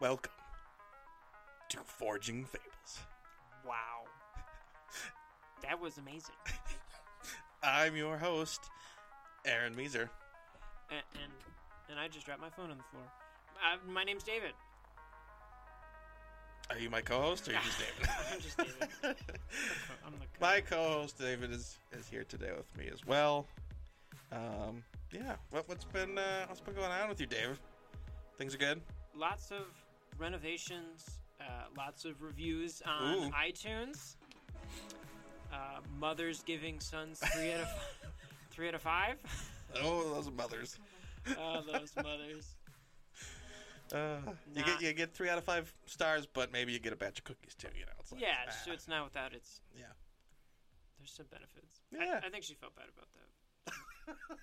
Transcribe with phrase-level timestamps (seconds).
[0.00, 0.32] Welcome
[1.70, 3.00] to Forging Fables.
[3.66, 4.04] Wow.
[5.62, 6.34] That was amazing.
[7.62, 8.60] I'm your host,
[9.44, 10.08] Aaron Meeser.
[10.90, 11.32] And, and
[11.90, 13.02] and I just dropped my phone on the floor.
[13.56, 14.52] Uh, my name's David.
[16.70, 18.10] Are you my co-host or are you just David?
[18.32, 18.88] I'm just David.
[20.06, 23.46] I'm the co- my co-host David is, is here today with me as well.
[24.30, 27.58] Um, yeah, what, what's been uh, what's been going on with you, Dave?
[28.36, 28.80] Things are good.
[29.16, 29.62] lots of
[30.18, 31.04] renovations,
[31.40, 31.44] uh,
[31.76, 33.30] lots of reviews on Ooh.
[33.30, 34.16] iTunes.
[35.52, 37.68] Uh, mothers giving sons three out of
[38.50, 39.16] three out of five.
[39.82, 40.78] Oh, those mothers.
[41.38, 42.54] Oh, those mothers.
[43.90, 44.18] Uh,
[44.54, 47.20] you get you get three out of five stars, but maybe you get a batch
[47.20, 47.68] of cookies too.
[47.74, 49.62] You know, it's like, Yeah, ah, so it's not without its.
[49.74, 49.84] yeah.
[50.98, 51.80] There's some benefits.
[51.90, 52.20] Yeah.
[52.22, 54.36] I, I think she felt bad about that.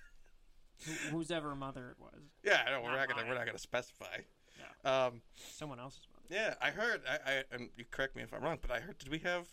[0.87, 3.45] Who- Whose ever mother it was, Yeah, I know we're Not not gonna we're not
[3.45, 4.17] gonna specify.
[4.57, 5.05] Yeah.
[5.05, 6.25] Um, someone else's mother.
[6.41, 7.01] yeah, I heard.
[7.09, 8.97] I, I and you correct me if I'm wrong, but I heard.
[8.97, 9.47] Did we have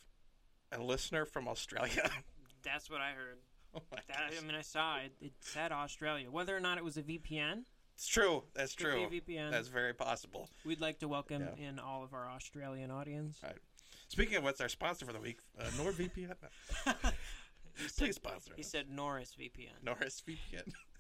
[0.73, 2.09] a listener from Australia?
[2.63, 3.39] That's what I heard.
[3.75, 4.33] oh my That.
[4.41, 5.13] I mean, I saw it.
[5.21, 6.31] It said Australia.
[6.31, 7.65] Whether or not it was a VPN,
[7.95, 8.45] It's true.
[8.55, 9.09] That's Could true.
[9.09, 9.51] be a VPN.
[9.51, 10.49] That's very possible.
[10.65, 11.69] we'd like to welcome Yeah.
[11.69, 13.39] in all of our Australian audience.
[13.43, 13.57] Right.
[14.09, 16.35] Speaking of what's our sponsor for the week, uh, NordVPN.
[17.75, 18.69] He said, Please sponsor he us.
[18.69, 19.83] said Norris VPN.
[19.83, 20.71] Norris VPN.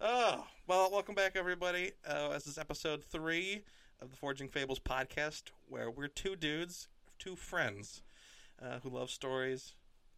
[0.00, 1.92] oh, well, welcome back, everybody.
[2.06, 3.62] Uh, this is episode three
[4.00, 8.02] of the Forging Fables podcast, where we're two dudes, two friends
[8.62, 9.74] uh, who love stories,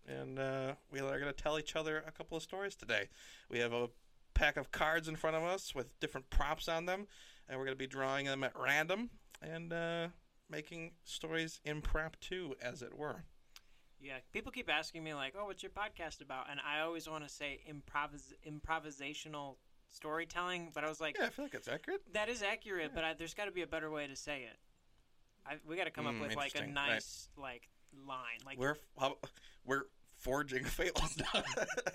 [0.07, 3.09] and uh, we are going to tell each other a couple of stories today.
[3.51, 3.89] We have a
[4.35, 7.07] pack of cards in front of us with different props on them,
[7.49, 9.11] and we're going to be drawing them at random
[9.43, 10.09] and uh,
[10.51, 13.25] making stories impromptu, as it were.
[14.01, 17.27] Yeah, people keep asking me like, "Oh, what's your podcast about?" And I always want
[17.27, 19.57] to say improvis- improvisational
[19.91, 22.01] storytelling, but I was like, Yeah, I feel like it's accurate.
[22.13, 24.57] that is accurate, but I, there's got to be a better way to say it.
[25.47, 26.89] I, we got to come up Mm, with like a interesting, right.
[26.91, 27.69] nice like
[28.07, 29.17] line, like we're how,
[29.65, 29.85] we're
[30.17, 31.43] forging fables now.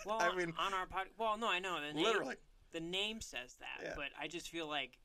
[0.05, 1.07] well, I mean, on our pod.
[1.17, 2.35] Well, no, I know the name, literally.
[2.71, 3.93] the name says that, Yeah.
[3.95, 4.97] but I just feel like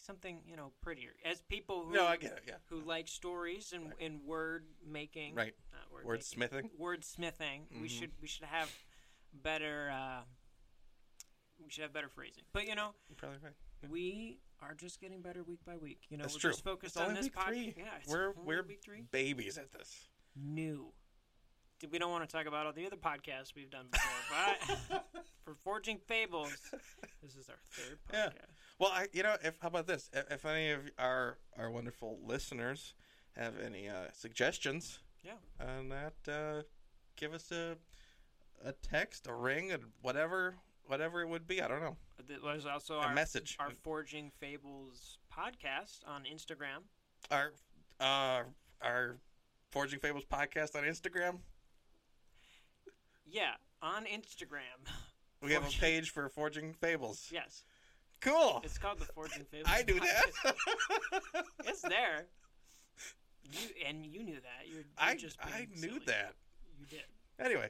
[0.00, 2.42] something you know prettier as people who No, I get it.
[2.46, 5.54] Yeah, who like stories and, and word making, right.
[5.72, 6.70] Not word making, Wordsmithing.
[6.80, 7.80] wordsmithing.
[7.82, 7.98] We Mhm.
[7.98, 8.70] should we should have
[9.32, 9.90] better.
[9.92, 10.20] Uh,
[11.62, 12.44] we should have better phrasing.
[12.52, 13.90] But you know, You're probably right.
[13.90, 16.00] we are just getting better week by week.
[16.10, 16.50] You know, That's we're true.
[16.50, 17.74] just focused It's on this podcast.
[17.76, 19.04] Yeah, We're we're week three.
[19.10, 20.08] babies at this.
[20.36, 20.92] New.
[21.92, 24.10] We don't want to talk about all the other podcasts we've done before,
[24.90, 25.06] but
[25.44, 26.52] for Forging Fables,
[27.22, 28.26] this is our third Yeah.
[28.26, 28.56] podcast.
[28.80, 30.10] Well, I you know if how about this?
[30.12, 32.94] If, if any of our our wonderful listeners
[33.36, 35.34] have any uh, suggestions Yeah.
[35.60, 36.62] on that, uh,
[37.16, 37.76] give us a
[38.64, 40.56] a text, a ring, and whatever
[40.88, 41.62] whatever it would be.
[41.62, 41.96] I don't know.
[42.44, 43.56] There's also A our, message.
[43.60, 46.82] our Forging Fables podcast on Instagram.
[47.30, 47.52] Our
[48.00, 48.42] uh,
[48.82, 49.16] our
[49.70, 51.38] Forging Fables podcast on Instagram.
[53.26, 54.86] Yeah, on Instagram.
[55.40, 57.28] We have a page for Forging Fables.
[57.30, 57.62] Yes,
[58.20, 58.60] Cool.
[58.64, 59.68] it's called the Forging Fables.
[59.72, 60.42] I do podcast.
[60.42, 61.44] that.
[61.64, 62.26] it's there.
[63.44, 64.66] You and you knew that.
[64.66, 66.00] You're, you're I just I knew silly.
[66.06, 66.34] that.
[66.76, 67.04] You did.
[67.38, 67.68] Anyway.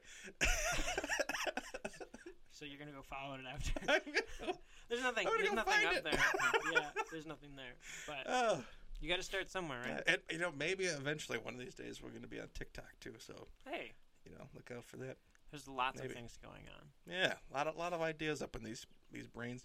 [2.51, 3.73] So you're gonna go follow it after.
[4.41, 4.53] Gonna-
[4.89, 5.27] There's nothing.
[5.27, 6.05] Gonna There's nothing up it.
[6.05, 6.13] there.
[6.73, 6.81] yeah,
[7.13, 7.75] there's nothing there.
[8.07, 8.65] But oh,
[9.01, 10.03] you got to start somewhere, right?
[10.09, 12.89] and you know maybe eventually one of these days we're going to be on TikTok
[13.01, 13.13] too.
[13.19, 13.93] So Hey,
[14.25, 15.19] you know look out for that.
[15.53, 16.09] there's lots Maybe.
[16.09, 16.87] of things going on.
[17.07, 19.65] Yeah, a lot of lot of ideas up in these these brains.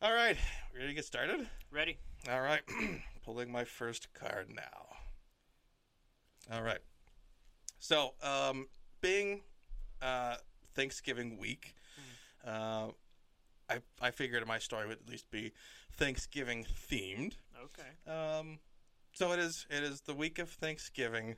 [0.00, 0.36] All right,
[0.74, 1.46] ready to get started?
[1.70, 1.98] Ready?
[2.30, 2.62] All right,
[3.26, 4.86] pulling my first card now.
[6.50, 6.80] All right.
[7.78, 8.68] So, um,
[9.04, 9.42] being
[10.02, 10.36] uh,
[10.74, 11.74] Thanksgiving week,
[12.46, 12.88] uh,
[13.68, 15.52] I I figured my story would at least be
[15.92, 17.34] Thanksgiving themed.
[17.66, 18.10] Okay.
[18.10, 18.58] Um,
[19.12, 19.66] so it is.
[19.70, 21.36] It is the week of Thanksgiving,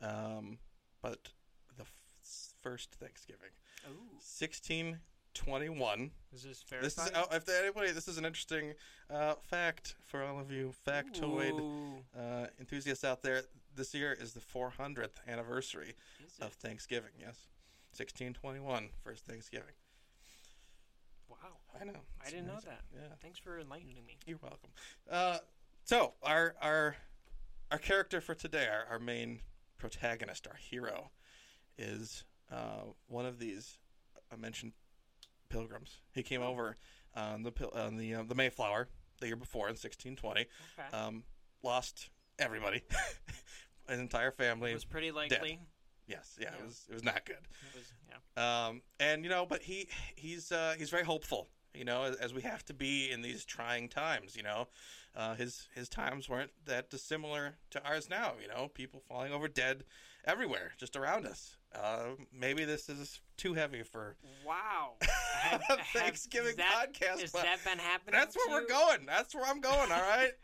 [0.00, 0.58] um,
[1.02, 1.28] but
[1.76, 3.50] the f- first Thanksgiving,
[3.88, 4.98] Ooh, sixteen
[5.34, 6.10] twenty one.
[6.34, 6.86] is this verified?
[6.86, 7.92] This is oh, if anybody.
[7.92, 8.74] This is an interesting
[9.10, 11.56] uh, fact for all of you factoid
[12.18, 13.42] uh, enthusiasts out there.
[13.74, 15.94] This year is the 400th anniversary
[16.40, 17.10] of Thanksgiving.
[17.18, 17.48] Yes,
[17.96, 19.74] 1621, first Thanksgiving.
[21.28, 21.36] Wow.
[21.80, 21.92] I know.
[22.24, 22.82] I didn't know that.
[22.94, 23.08] Yeah.
[23.22, 24.18] Thanks for enlightening me.
[24.26, 24.70] You're welcome.
[25.10, 25.38] Uh,
[25.84, 26.96] so our our
[27.70, 29.40] our character for today, our, our main
[29.78, 31.10] protagonist, our hero,
[31.78, 33.78] is uh, one of these
[34.30, 34.72] I mentioned
[35.48, 35.98] pilgrims.
[36.12, 36.76] He came over
[37.16, 38.88] on the on the uh, the Mayflower
[39.20, 40.40] the year before in 1620.
[40.40, 40.96] Okay.
[40.96, 41.24] Um,
[41.62, 42.10] lost
[42.42, 42.82] everybody,
[43.88, 44.70] his entire family.
[44.70, 45.58] it was pretty likely.
[46.06, 46.58] yes, yeah, yeah.
[46.62, 47.36] it was it was not good.
[47.36, 48.66] It was, yeah.
[48.66, 52.34] Um, and you know, but he he's uh, he's very hopeful, You know, as, as
[52.34, 54.36] we have to be in these trying times.
[54.36, 54.68] You know,
[55.16, 58.32] uh, his his times weren't that dissimilar to ours now.
[58.40, 59.84] You know, people falling over dead
[60.24, 61.56] everywhere, just around us.
[61.74, 64.16] Uh, maybe this is too heavy for
[64.46, 64.92] Wow.
[65.94, 68.12] Thanksgiving that, podcast, Has that been happening?
[68.12, 69.06] that's where we're going.
[69.06, 69.90] That's where I'm going.
[69.90, 70.30] All right.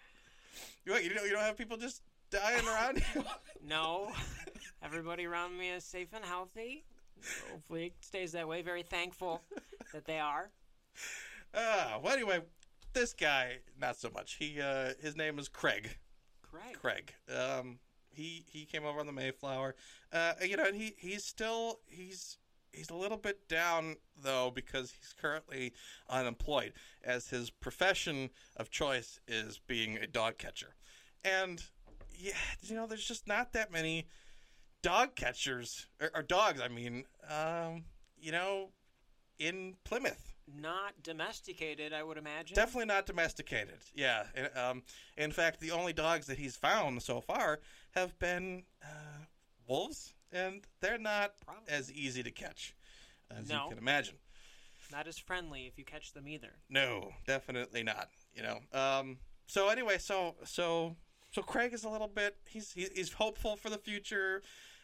[0.84, 3.24] you what, you don't you don't have people just dying around you.
[3.66, 4.10] No.
[4.82, 6.84] Everybody around me is safe and healthy.
[7.50, 8.62] Hopefully it stays that way.
[8.62, 9.42] Very thankful
[9.92, 10.50] that they are.
[11.52, 12.40] Uh, well, anyway,
[12.92, 14.34] this guy not so much.
[14.34, 15.96] He uh, his name is Craig.
[16.42, 16.76] Craig.
[16.80, 17.14] Craig.
[17.34, 17.78] Um,
[18.10, 19.74] he he came over on the Mayflower.
[20.12, 22.38] Uh, you know, and he he's still he's
[22.72, 25.72] he's a little bit down though because he's currently
[26.08, 26.72] unemployed
[27.04, 30.74] as his profession of choice is being a dog catcher.
[31.24, 31.62] And
[32.16, 32.32] yeah,
[32.62, 34.06] you know, there's just not that many
[34.82, 36.60] dog catchers or, or dogs.
[36.60, 37.84] I mean, um,
[38.20, 38.70] you know,
[39.38, 40.34] in Plymouth.
[40.52, 42.54] Not domesticated, I would imagine.
[42.54, 43.78] Definitely not domesticated.
[43.94, 44.24] Yeah.
[44.34, 44.82] And, Um,
[45.16, 47.60] in fact, the only dogs that he's found so far
[47.90, 49.24] have been uh,
[49.66, 51.68] wolves, and they're not Probably.
[51.72, 52.74] as easy to catch
[53.30, 53.64] as No.
[53.64, 54.16] you can imagine.
[54.90, 56.52] Not as friendly if you catch them either.
[56.70, 58.08] No, definitely not.
[58.34, 58.60] You know.
[58.72, 60.96] Um, so anyway, so so
[61.30, 62.36] so Craig is a little bit.
[62.46, 64.42] He's he's, hopeful for the future.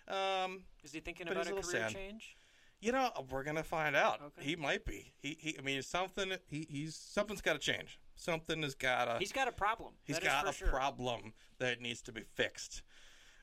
[0.08, 1.94] Um, Is he thinking about a a career sad.
[1.94, 2.36] change?
[2.80, 4.20] you know, we're gonna find out.
[4.20, 4.44] Okay.
[4.50, 5.14] He might be.
[5.16, 6.32] He, he I mean, something.
[6.46, 7.98] He, he's something's got to change.
[8.14, 9.16] Something has got to.
[9.18, 9.94] He's got a problem.
[10.02, 10.68] He's That got a sure.
[10.68, 12.82] problem that needs to be fixed.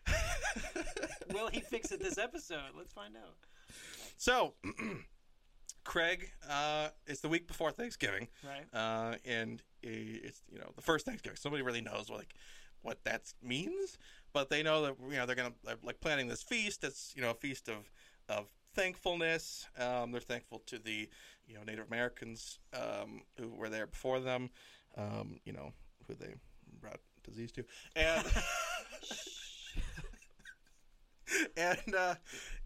[1.33, 2.71] Will he fix it this episode?
[2.77, 3.35] Let's find out.
[4.17, 4.53] So,
[5.83, 8.65] Craig, uh, it's the week before Thanksgiving, Right.
[8.73, 11.37] uh, and it's you know the first Thanksgiving.
[11.37, 12.33] Somebody really knows what like
[12.83, 13.97] what that means,
[14.33, 16.83] but they know that you know they're gonna they're, like planning this feast.
[16.83, 17.89] It's you know a feast of
[18.29, 19.67] of thankfulness.
[19.77, 21.09] Um, they're thankful to the
[21.47, 24.49] you know Native Americans um, who were there before them.
[24.97, 25.71] Um, you know
[26.07, 26.35] who they
[26.79, 27.63] brought disease to,
[27.95, 28.25] and
[31.57, 32.15] and uh,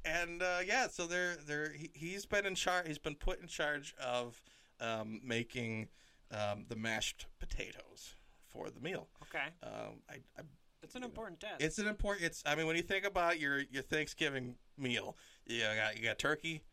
[0.04, 2.88] and uh, yeah, so they're they're he, he's been in charge.
[2.88, 4.42] He's been put in charge of
[4.80, 5.88] um, making
[6.32, 8.16] um, the mashed potatoes
[8.50, 9.08] for the meal.
[9.24, 9.46] Okay.
[9.64, 10.44] Um, I, I
[10.82, 11.62] That's an important test.
[11.62, 12.26] it's an important.
[12.26, 12.44] It's.
[12.46, 16.64] I mean, when you think about your your Thanksgiving meal, you got you got turkey,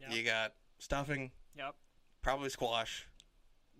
[0.00, 0.12] Yep.
[0.12, 1.74] you got stuffing, Yep.
[2.22, 3.06] probably squash,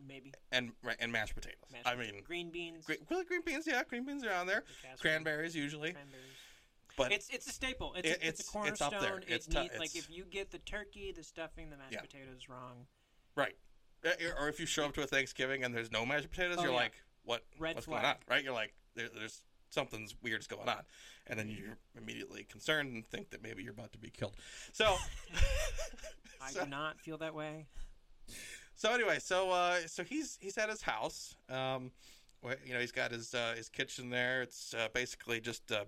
[0.06, 0.32] Maybe.
[0.52, 1.58] and and mashed potatoes.
[1.72, 2.84] Mashed I mean, green beans.
[2.87, 3.66] green, well, green beans.
[3.66, 4.64] Yeah, green beans are on there.
[4.93, 6.22] the Cranberries usually, Cranberries.
[6.96, 7.94] But It's it's a staple.
[7.94, 8.87] It's, It- a, it's, it's- a cornerstone.
[8.88, 9.19] it's up there.
[9.19, 12.00] It It's need- like if you get the turkey, the stuffing, the mashed Yeah.
[12.00, 12.87] potatoes wrong.
[13.37, 13.56] right.
[14.05, 16.62] Uh, Or if you show up to a Thanksgiving and there's no mashed potatoes, Oh,
[16.62, 16.76] you're yeah.
[16.76, 17.43] like, what?
[17.58, 18.02] Red what's flag.
[18.02, 18.19] going on?
[18.29, 18.44] Right?
[18.44, 20.82] You're like, there, there's something's weird's going on,
[21.26, 24.35] and then you're immediately concerned and think that maybe you're about to be killed.
[24.73, 24.94] So.
[26.40, 27.67] I so- do not feel that way.
[28.75, 31.37] So anyway, so uh, so he's he's at his house.
[31.49, 31.90] Um,
[32.67, 34.43] you know, he's got his uh, his kitchen there.
[34.43, 35.87] It's uh, basically just a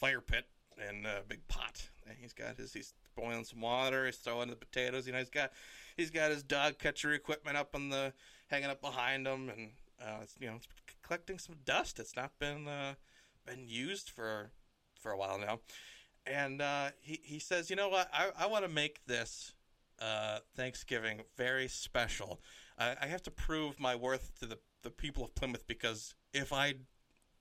[0.00, 0.46] fire pit
[0.88, 1.88] and a big pot.
[2.06, 4.06] And he's got his he's boiling some water.
[4.06, 5.06] He's throwing the potatoes.
[5.06, 5.52] You know, he's got
[5.96, 8.12] he's got his dog catcher equipment up on the
[8.48, 9.70] hanging up behind him, and
[10.02, 10.68] uh, it's you know it's
[11.02, 12.00] collecting some dust.
[12.00, 12.94] It's not been uh,
[13.46, 14.50] been used for
[14.98, 15.60] for a while now.
[16.26, 19.52] And uh, he he says, you know what, I I want to make this
[20.00, 22.40] uh, Thanksgiving very special.
[22.78, 26.52] I, I have to prove my worth to the, the people of Plymouth because if
[26.52, 26.74] I,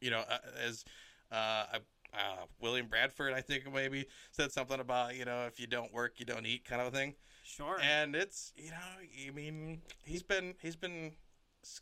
[0.01, 0.83] you know, uh, as
[1.31, 1.35] uh,
[1.73, 1.79] I,
[2.13, 6.13] uh, William Bradford, I think maybe said something about you know if you don't work
[6.17, 7.79] you don't eat kind of a thing, Sure.
[7.81, 11.11] and it's you know I mean he's been he's been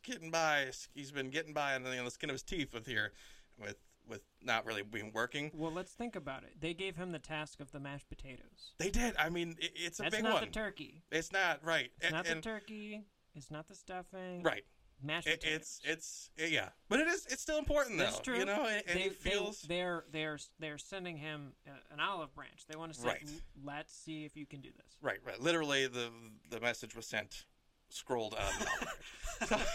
[0.04, 2.86] getting by he's been getting by on the, on the skin of his teeth with
[2.88, 3.14] here
[3.60, 3.78] with
[4.10, 5.52] with not really being working.
[5.54, 6.54] well, let's think about it.
[6.62, 8.72] They gave him the task of the mashed potatoes.
[8.78, 9.14] They did.
[9.20, 10.46] I mean, it, it's a That's big not one.
[10.46, 11.04] the turkey.
[11.12, 11.92] it's not right.
[11.98, 13.02] It's And- not and- the turkey.
[13.36, 14.42] It's not the stuffing.
[14.44, 14.64] right.
[15.04, 15.80] Mashed It, potatoes.
[15.86, 18.06] it's it's yeah, but it is it's still important though.
[18.06, 18.40] That's true.
[18.40, 22.34] You know, and, they, he feels they, they're they're they're sending him uh, an olive
[22.34, 22.66] branch.
[22.68, 23.30] They want to say, Right.
[23.64, 25.40] "Let's see if you can do this." right, right.
[25.40, 26.10] Literally, the
[26.50, 27.46] the message was sent
[27.90, 28.36] scrolled
[29.40, 29.60] the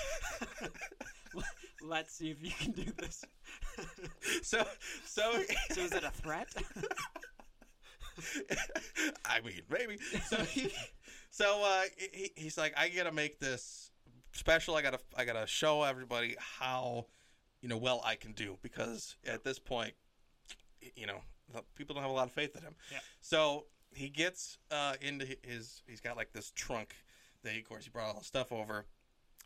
[1.83, 3.25] Let's see if you can do this.
[4.43, 4.65] so
[5.05, 5.33] so
[5.71, 6.49] so is it a threat?
[9.25, 9.97] I mean, maybe.
[10.29, 10.71] So he,
[11.31, 13.91] so uh, he, he's like, I gotta make this
[14.33, 14.75] special.
[14.75, 17.07] I gotta, I gotta show everybody how,
[17.61, 19.95] you know, well I can do because at this point,
[20.97, 21.21] you know,
[21.75, 22.75] people don't have a lot of faith in him.
[22.91, 22.99] Yeah.
[23.21, 26.95] So he gets uh, into his, he's got like this trunk
[27.45, 28.87] that, of course, he brought all the stuff over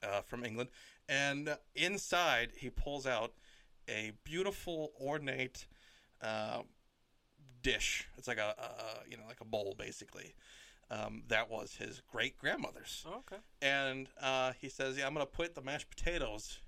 [0.03, 0.71] uh, from England,
[1.09, 3.33] and inside he pulls out
[3.89, 5.67] a beautiful ornate.
[6.23, 6.63] Uh,
[7.67, 8.09] dish.
[8.17, 10.35] It's like a, a you know like a bowl basically,
[10.91, 13.05] um, that was his great grandmother's.
[13.09, 13.41] Oh, okay.
[13.63, 16.59] And uh, he says, "Yeah, I'm gonna put the mashed potatoes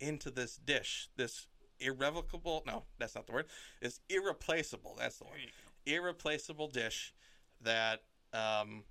[0.00, 1.08] into this dish.
[1.16, 1.46] This
[1.78, 3.46] irrevocable no, that's not the word.
[3.82, 4.96] It's irreplaceable.
[4.98, 5.32] That's the word.
[5.84, 7.12] Irreplaceable dish
[7.62, 8.02] that
[8.32, 8.84] um,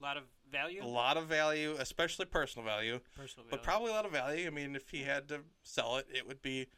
[0.00, 0.82] A lot of value.
[0.82, 3.50] a lot of value, especially personal value, Personal value.
[3.50, 4.46] but probably a lot of value.
[4.46, 6.68] I mean, if he had to sell it, it would be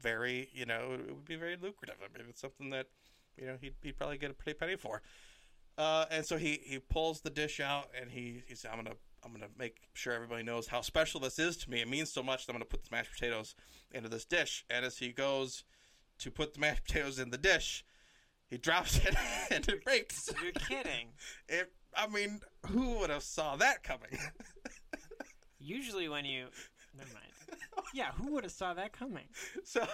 [0.00, 1.96] very, you know, it would be very lucrative.
[2.02, 2.86] I mean, it's something that,
[3.36, 5.02] you know, he'd, he'd probably get a pretty penny for.
[5.78, 8.96] Uh, and so he, he pulls the dish out and he, he said, I'm gonna
[9.24, 11.80] I'm gonna make sure everybody knows how special this is to me.
[11.80, 13.54] It means so much that I'm gonna put the mashed potatoes
[13.92, 14.64] into this dish.
[14.68, 15.62] And as he goes
[16.18, 17.84] to put the mashed potatoes in the dish,
[18.48, 19.14] he drops it
[19.52, 20.28] and it breaks.
[20.42, 21.10] You're kidding.
[21.48, 24.18] It, I mean, who would have saw that coming?
[25.60, 26.46] Usually when you,
[26.96, 27.24] never mind.
[27.94, 29.28] Yeah, who would have saw that coming?
[29.64, 29.86] so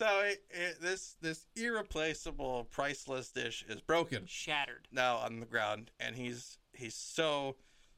[0.00, 4.88] so it, it, this this irreplaceable priceless dish is broken Shattered.
[4.90, 7.56] now on the ground and he's he's so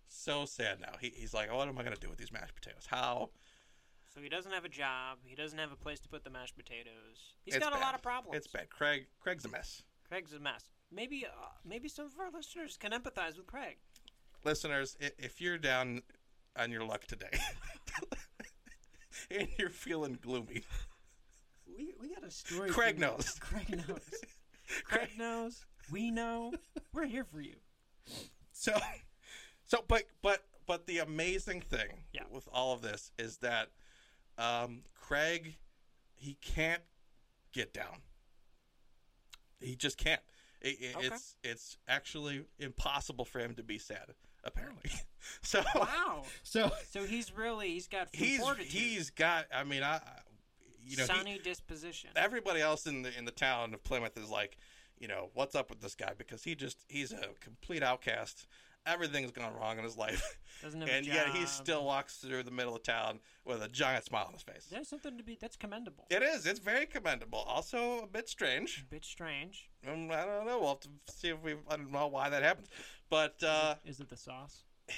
[0.09, 2.55] so sad now he, he's like what am i going to do with these mashed
[2.57, 3.31] potatoes how
[4.15, 5.19] So he doesn't have a job.
[5.25, 7.17] He doesn't have a place to put the mashed potatoes.
[7.45, 8.37] He's It's got a lot of problems.
[8.37, 10.65] it's bad craig craig's a mess Craig's a mess.
[10.91, 11.31] Maybe, uh,
[11.65, 13.77] maybe some of our listeners can empathize with Craig.
[14.45, 16.03] listeners if you're down
[16.57, 17.31] on your luck today
[19.31, 20.63] and you're feeling gloomy
[21.77, 22.71] We, we got a story.
[22.73, 23.37] Craig knows.
[23.41, 24.01] Craig knows.
[24.85, 25.65] Craig knows.
[25.91, 26.53] We know.
[26.93, 27.57] We're here for you.
[28.53, 28.77] So,
[29.65, 32.23] so, but, but, but the amazing thing Yeah.
[32.31, 33.69] with all of this is that
[34.39, 35.57] um, Craig,
[36.15, 36.83] he can't
[37.53, 37.99] get down.
[39.61, 40.21] He just can't.
[40.61, 41.07] It, it- Okay.
[41.09, 44.15] It's it's actually impossible for him to be sad.
[44.45, 44.91] Apparently,
[45.43, 46.23] so Wow.
[46.43, 49.47] so So he's really he's got he's fortitude, he's got.
[49.55, 50.01] I mean, I, I-
[50.85, 52.11] you know, he- sunny disposition.
[52.17, 54.57] everybody else in the in the town of Plymouth is like,
[54.99, 58.47] you know, what's up with this guy because he just he's a complete outcast.
[58.85, 62.43] Everything's gone wrong in his life, Doesn't have a and yet he still walks through
[62.43, 64.67] the middle of town with a giant smile on his face.
[64.69, 66.05] There's something to be that's commendable.
[66.11, 66.47] It is.
[66.47, 67.39] It's very commendable.
[67.47, 68.83] Also a bit strange.
[68.85, 69.71] A bit strange.
[69.87, 70.59] Um, I don't know.
[70.59, 71.53] We'll have to see if we.
[71.71, 72.69] I don't know why that happens,
[73.09, 74.65] but uh, Is it the sauce?
[74.89, 74.95] it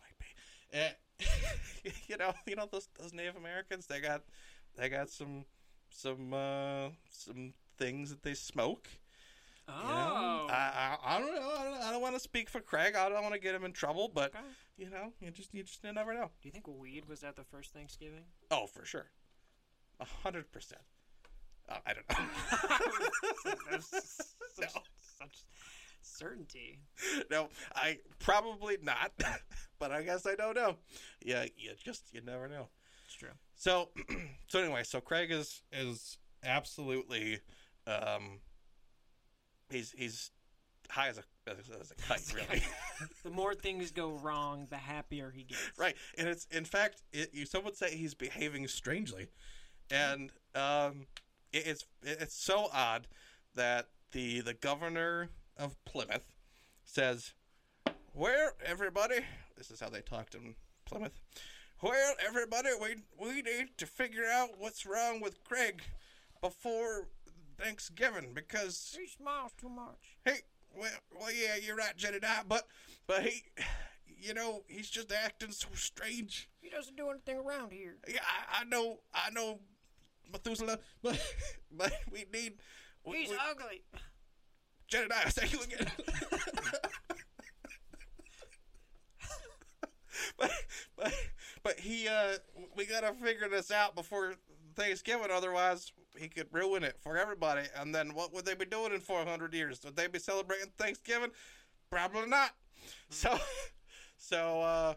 [0.00, 0.78] might be.
[0.78, 3.86] Eh, you know, you know those those Native Americans.
[3.86, 4.22] They got
[4.76, 5.44] they got some
[5.90, 8.88] some uh, some things that they smoke.
[9.66, 9.72] Oh.
[9.80, 10.46] You know?
[10.50, 11.40] I, I, I don't know.
[11.58, 12.94] I don't, don't want to speak for Craig.
[12.96, 14.44] I don't want to get him in trouble, but Okay.
[14.76, 16.30] you know, you just you just never know.
[16.42, 18.24] Do you think weed was at the first Thanksgiving?
[18.50, 19.06] Oh, for sure,
[20.00, 20.82] a hundred percent.
[21.68, 23.78] Uh, I don't know.
[23.80, 24.82] Such, No.
[25.18, 25.44] such
[26.02, 26.78] certainty.
[27.30, 29.12] no, I probably not,
[29.78, 30.76] but I guess I don't know.
[31.24, 32.68] Yeah, you just you never know.
[33.14, 33.30] It's true.
[33.54, 33.90] So,
[34.48, 37.40] so anyway, so Craig is is absolutely,
[37.86, 38.40] um,
[39.70, 40.30] he's he's
[40.90, 42.62] high as a as a, as a kite, really.
[43.24, 45.60] The more things go wrong, the happier he gets.
[45.78, 49.28] right, and it's in fact, it, you some would say he's behaving strangely,
[49.90, 51.06] and um,
[51.52, 53.06] it, it's it's so odd
[53.54, 56.34] that the the governor of Plymouth
[56.84, 57.32] says,
[58.12, 59.20] "Where everybody?"
[59.56, 61.20] This is how they talked in Plymouth.
[61.82, 65.82] Well, everybody, we we need to figure out what's wrong with Craig
[66.40, 67.08] before
[67.58, 70.16] Thanksgiving because He smiles too much.
[70.24, 70.38] hey,
[70.76, 72.66] well, well, yeah, you're right, Jedediah, but
[73.06, 73.42] but he,
[74.06, 76.48] you know, he's just acting so strange.
[76.60, 77.96] He doesn't do anything around here.
[78.08, 79.60] Yeah, I, I know, I know,
[80.32, 81.20] Methuselah, but
[81.70, 82.54] but we need.
[83.04, 83.82] We, He's we, ugly.
[84.88, 85.86] Jedediah, thank you again.
[90.38, 90.50] but
[90.96, 91.12] but
[91.64, 92.36] but he uh
[92.76, 94.34] we gotta figure this out before
[94.76, 97.62] Thanksgiving, otherwise he could ruin it for everybody.
[97.76, 99.80] And then what would they be doing in four hundred years?
[99.84, 101.30] Would they be celebrating Thanksgiving?
[101.90, 102.50] Probably not.
[103.10, 103.36] So
[104.16, 104.94] so uh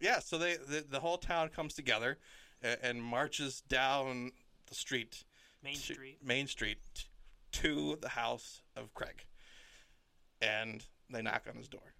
[0.00, 2.18] yeah, so they the, the whole town comes together
[2.62, 4.32] and, and marches down
[4.68, 5.24] the street
[5.62, 6.18] Main to- Street.
[6.24, 6.78] Main Street
[7.52, 9.24] to the house of Craig.
[10.42, 11.94] And they knock on his door.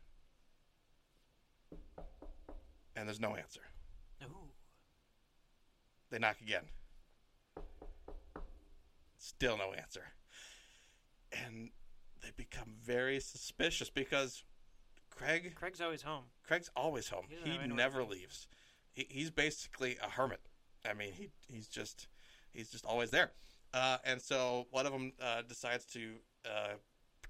[2.94, 3.60] And there's no answer.
[6.10, 6.64] They knock again.
[9.18, 10.04] Still no answer.
[11.32, 11.70] And
[12.22, 14.44] they become very suspicious because
[15.10, 16.24] Craig Craig's always home.
[16.46, 17.26] Craig's always home.
[17.28, 18.46] He He never leaves.
[18.92, 20.40] He, he's basically a hermit.
[20.88, 22.08] I mean, he he's just
[22.52, 23.32] he's just always there.
[23.74, 26.74] Uh, and so one of them uh, decides to uh,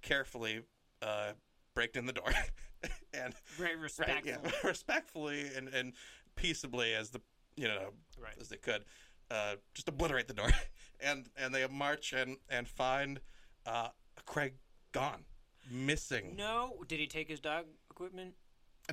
[0.03, 0.63] carefully
[1.03, 1.33] uh,
[1.75, 2.33] break in the door
[3.15, 5.93] and Very right, yeah, respectfully and, and
[6.37, 7.21] peaceably as the
[7.57, 8.35] you know Right.
[8.41, 8.85] as they could,
[9.31, 10.51] uh, just obliterate the door,
[11.01, 13.21] and and they march and and find
[13.67, 13.89] uh,
[14.25, 14.55] Craig
[14.93, 15.25] gone,
[15.71, 16.35] missing.
[16.37, 18.35] No, did he take his dog equipment?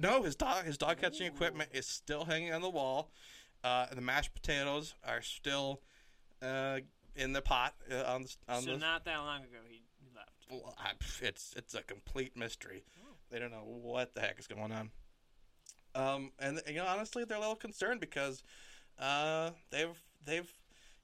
[0.01, 1.33] No, his dog his dog catching Ooh.
[1.33, 3.11] equipment is still hanging on the wall.
[3.63, 5.81] Uh, the mashed potatoes are still
[6.41, 6.79] uh,
[7.15, 8.77] in the pot uh, on the on so the.
[8.77, 9.83] not that long ago he
[10.15, 10.31] left.
[10.49, 10.91] Well, I,
[11.21, 12.83] it's it's a complete mystery.
[13.01, 13.15] Oh.
[13.29, 14.91] They don't know what the heck is going on.
[15.95, 18.43] Um, and you know, honestly, they're a little concerned because
[18.99, 19.95] uh, they've
[20.25, 20.51] they've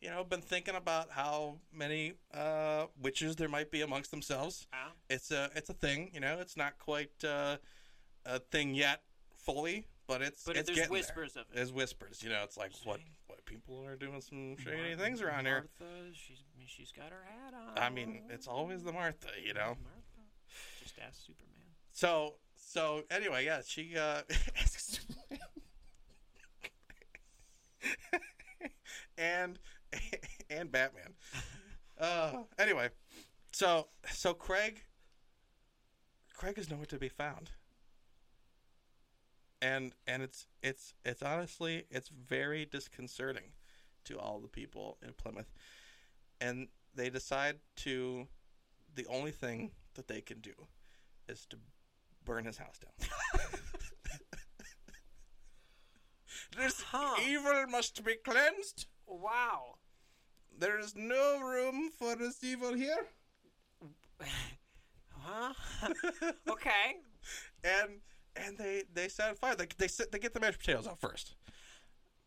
[0.01, 4.67] you know been thinking about how many uh, witches there might be amongst themselves.
[4.73, 6.09] Ah, It's a it's a thing.
[6.13, 7.57] You know, it's not quite uh,
[8.25, 9.01] a thing yet
[9.37, 11.47] fully, but it's but it's there's getting whispers of it.
[11.49, 11.55] There.
[11.57, 12.23] There's whispers.
[12.23, 15.65] You know, it's like what what people are doing some shady Martha- things around here.
[15.79, 17.77] Martha, she's she's got her hat on.
[17.83, 19.27] I mean, it's always the Martha.
[19.45, 19.75] You know.
[19.83, 20.23] Martha.
[20.81, 21.45] Just ask Superman.
[21.91, 24.21] So so anyway, yeah, she uh
[29.19, 29.59] and
[30.49, 31.13] and Batman.
[31.99, 32.89] Uh anyway,
[33.51, 34.81] so so Craig
[36.33, 37.51] Craig is nowhere to be found.
[39.61, 43.51] And and it's it's it's honestly it's very disconcerting
[44.05, 45.51] to all the people in Plymouth.
[46.39, 48.27] And they decide to
[48.95, 50.53] the only thing that they can do
[51.27, 51.57] is to
[52.23, 53.09] burn his house down.
[56.57, 57.15] this Huh.
[57.27, 58.87] evil must be cleansed.
[59.09, 59.75] Wow.
[60.57, 63.05] There is no room for this evil here.
[65.21, 65.53] Huh?
[66.49, 66.95] okay.
[67.63, 67.99] And
[68.35, 69.55] and they they set fire.
[69.55, 71.35] They they they get the mashed potatoes out first.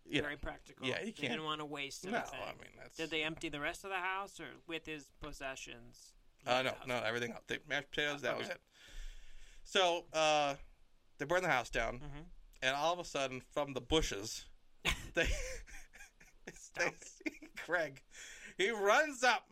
[0.05, 0.87] You know, Very practical.
[0.87, 2.11] yeah, you can't- didn't want to waste no.
[2.19, 6.13] I mean that's Did they empty the rest of the house or with his possessions?
[6.47, 7.47] Uh, no, the no, everything out.
[7.49, 8.21] They mashed potatoes.
[8.23, 8.61] That was it.
[9.65, 10.55] So uh,
[11.19, 12.25] they burn the house down, Mhm.
[12.63, 14.45] and all of a sudden, from the bushes,
[15.15, 15.29] they
[16.75, 17.05] they Stop it.
[17.33, 18.01] see Craig.
[18.59, 19.47] He runs up.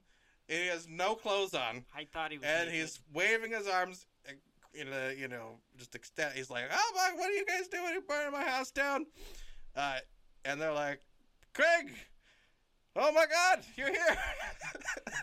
[0.48, 2.44] And he has no clothes on, I thought he was.
[2.44, 2.80] and naked.
[2.80, 4.32] he's waving his arms uh,
[4.74, 6.34] in a you know just extend.
[6.34, 7.92] He's like, "Oh my, what are you guys doing?
[7.92, 9.06] You're burning my house down!"
[9.76, 9.98] Uh,
[10.44, 11.02] and they're like,
[11.54, 11.92] "Craig."
[12.96, 13.60] Oh my God!
[13.76, 14.16] You're here.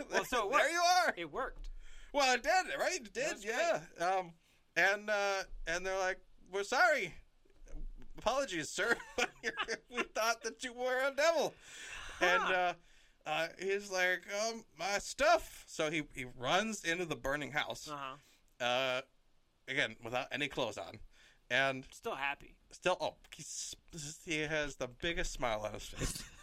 [0.09, 1.13] Well, so it there you are.
[1.17, 1.71] It worked.
[2.13, 2.95] Well, it did, right?
[3.01, 3.81] It did, yeah.
[3.99, 4.31] Um,
[4.77, 6.19] and uh, and they're like,
[6.53, 7.13] "We're sorry,
[8.17, 8.95] apologies, sir.
[9.89, 11.53] we thought that you were a devil."
[12.21, 12.73] And uh,
[13.25, 17.95] uh, he's like, "Um, my stuff." So he he runs into the burning house, Uh
[18.59, 18.65] huh.
[18.65, 19.01] uh,
[19.67, 20.99] again without any clothes on,
[21.51, 22.55] and Still happy.
[22.71, 23.75] still, oh, he's,
[24.25, 26.23] he has the biggest smile on his face,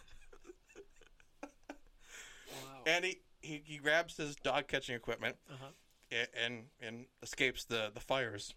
[1.42, 2.82] Wow.
[2.86, 5.36] and he, he he grabs his dog catching equipment.
[5.50, 5.66] Uh huh.
[6.12, 8.54] a- and and escapes the the fires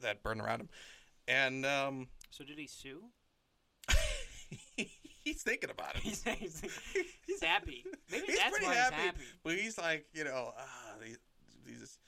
[0.00, 0.68] that burn around him,
[1.28, 3.02] and um, So did he sue?
[5.22, 6.00] he's thinking about it.
[6.02, 6.62] He's, he's,
[7.26, 7.84] he's happy.
[8.10, 8.94] Maybe He's that's pretty why happy.
[8.96, 9.18] he's happy.
[9.44, 11.18] But he's like, you know, ah, these
[11.66, 11.98] these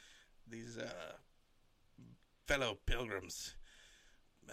[0.48, 1.12] these uh,
[2.46, 3.54] fellow pilgrims.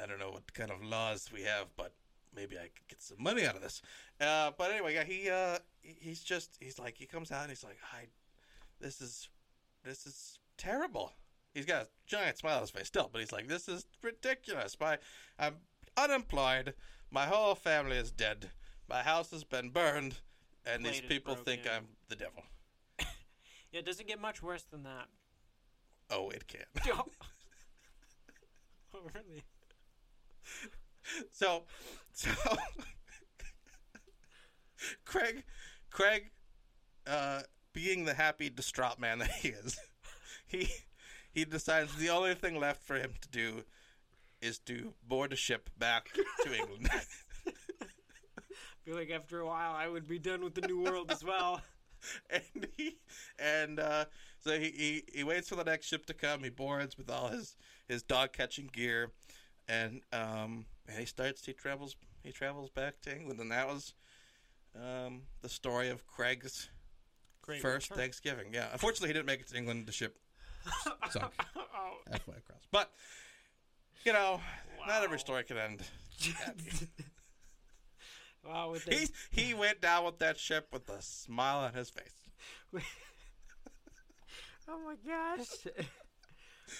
[0.02, 1.94] I don't know what kind of laws we have, but
[2.36, 3.82] maybe I could get some money out of this.
[4.20, 7.50] Uh, but anyway, yeah, he uh, he- he's just he's like he comes out and
[7.50, 8.08] he's like, I,
[8.82, 9.30] this is
[9.86, 11.14] this is terrible.
[11.54, 14.78] He's got a giant smile on his face still, but he's like, this is ridiculous.
[14.80, 14.98] My
[15.38, 15.56] I'm
[15.98, 16.74] unemployed.
[17.10, 18.52] My whole family is dead.
[18.88, 20.16] My house has been burned,
[20.66, 21.62] and these people think.
[21.70, 22.44] I'm the devil.
[23.72, 25.08] Yeah, it doesn't get much worse than that.
[26.10, 26.66] Oh, it can.
[28.94, 29.44] oh, really?
[31.32, 31.64] So,
[32.12, 32.30] so
[35.06, 35.44] Craig,
[35.90, 36.32] Craig,
[37.08, 39.80] uh, being the happy, distraught man that he is,
[40.48, 40.70] he
[41.32, 43.64] he decides the only thing left for him to do
[44.42, 46.10] is to board a ship back
[46.44, 46.90] to England.
[47.48, 51.24] I feel like after a while I would be done with the New World as
[51.24, 51.62] well.
[52.30, 52.98] and he
[53.40, 54.06] and uh,
[54.40, 56.44] so he, he he waits for the next ship to come.
[56.44, 57.56] He boards with all his
[57.88, 59.12] his dog catching gear,
[59.68, 63.94] and um and he starts he travels he travels back to England, and that was
[64.76, 66.70] um the story of Craig's
[67.44, 68.04] Great first return.
[68.04, 68.48] Thanksgiving.
[68.54, 69.86] Yeah, unfortunately he didn't make it to England.
[69.86, 70.18] The ship
[71.10, 72.92] sunk oh, halfway across, but
[74.06, 74.40] you know
[74.88, 75.82] not every story can end.
[76.44, 76.88] happy.
[78.46, 79.08] wow, with the, he
[79.48, 82.14] he went down with that ship with a smile on his face.
[84.68, 85.48] oh my gosh.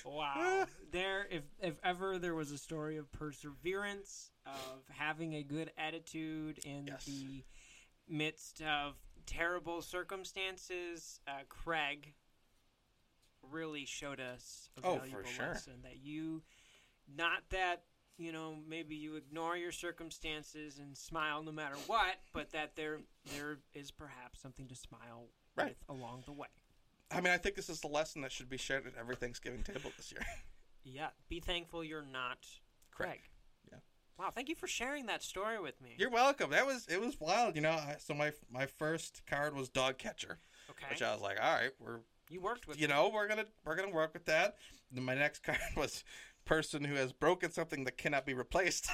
[0.06, 0.66] wow.
[0.92, 6.60] There if if ever there was a story of perseverance, of having a good attitude
[6.66, 7.06] in Yes.
[7.06, 7.44] the
[8.08, 12.14] midst of terrible circumstances, uh, Craig
[13.52, 15.48] really showed us a Oh, valuable sure.
[15.48, 16.42] lesson that you
[17.14, 17.84] not that
[18.18, 23.00] you know maybe you ignore your circumstances and smile no matter what but that there
[23.36, 25.76] there is perhaps something to smile Right.
[25.90, 26.48] with along the way
[27.14, 29.64] I mean, I think this is a lesson that should be shared at every Thanksgiving
[29.64, 30.22] table this year.
[30.84, 32.48] Yeah, be thankful you're not
[32.90, 33.20] Craig.
[33.72, 33.78] Yeah.
[34.18, 35.96] Wow, thank you for sharing that story with me.
[35.98, 36.50] You're welcome.
[36.52, 37.70] That was it was wild, you know.
[37.72, 40.40] I, so my my first card was dog catcher,
[40.72, 40.88] okay.
[40.90, 42.00] which I was like, all right, we're
[42.32, 44.56] you worked with you know we're gonna we're gonna work with that.
[44.92, 46.04] Then my next card was
[46.46, 48.90] person who has broken something that cannot be replaced.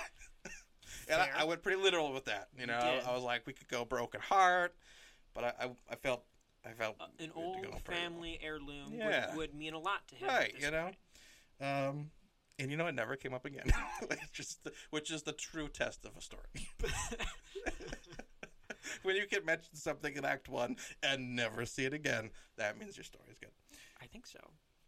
[1.09, 2.49] and I, I went pretty literal with that.
[2.55, 3.03] You You know, did.
[3.05, 4.75] I, was like, we could go broken heart,
[5.33, 6.23] but I, I, I felt
[6.65, 9.29] I felt Uh, an we had to old family heirloom Yeah.
[9.29, 10.27] would, would mean a lot to him.
[10.27, 10.53] right?
[10.59, 10.91] You know,
[11.61, 12.11] um,
[12.59, 13.71] and you know, it never came up again,
[14.07, 16.67] which is the, which is the true test of a story.
[19.03, 22.97] when you can mention something in Act One and never see it again, that means
[22.97, 23.51] your story is good.
[24.01, 24.39] I think so.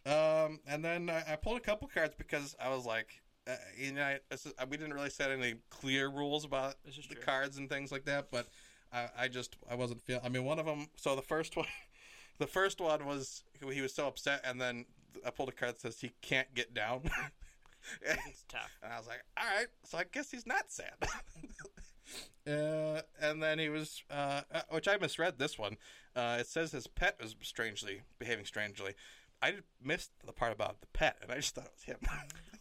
[0.06, 3.94] Um, and then I, I pulled a couple cards because I was like, uh, you
[3.94, 7.22] know, I, is, we didn't really set any clear rules about the true.
[7.24, 8.48] cards and things like that, but
[8.92, 10.22] I, I just I wasn't feeling.
[10.24, 10.88] I mean, one of them.
[10.96, 11.68] So the first one,
[12.38, 14.86] the first one was he was so upset, and then
[15.26, 17.02] I pulled a card that says he can't get down.
[18.02, 18.78] It's tough.
[18.84, 20.96] And I was like, all right, so I guess he's not sad.
[22.48, 25.78] Uh, and then he was, uh, uh, which I misread this one.
[26.16, 28.94] Uh, it says his pet was strangely behaving strangely.
[29.42, 31.98] I missed the part about the pet, and I just thought it was him.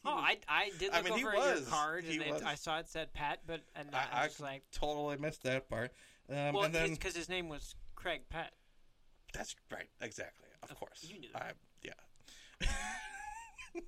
[0.04, 1.60] Oh, I, I did I look mean, he over at was.
[1.62, 2.42] your card He and it.
[2.46, 5.42] I saw it said Pet, but and I, I, I I was like, totally missed
[5.42, 5.90] that part.
[6.30, 8.52] Um, well, then because his name was Craig Pet.
[9.34, 11.04] that's right, exactly, of Of- course.
[11.06, 11.42] you knew that.
[11.42, 11.52] I,
[12.62, 12.70] yeah.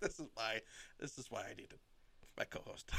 [0.00, 0.60] this is why.
[1.00, 1.78] This is why I needed
[2.36, 2.90] my co-host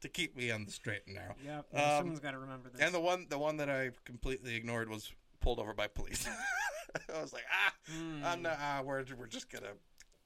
[0.00, 1.34] to keep me on the straight and narrow.
[1.44, 2.80] Yeah, Um, someone's got to remember this.
[2.80, 6.28] And the one, the one that I completely ignored was pulled over by police.
[7.14, 8.22] I was like, ah, Hmm.
[8.24, 8.56] I'm not.
[8.60, 9.72] Ah, we're we're just gonna,